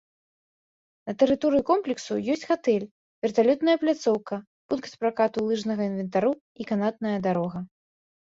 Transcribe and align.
На 1.09 1.13
тэрыторыі 1.23 1.63
комплексу 1.71 2.13
ёсць 2.35 2.45
гатэль, 2.51 2.85
верталётная 3.27 3.77
пляцоўка, 3.83 4.35
пункт 4.73 4.91
пракату 5.03 5.37
лыжнага 5.49 5.81
інвентару 5.91 6.33
і 6.65 6.67
канатная 6.73 7.13
дарога. 7.29 7.59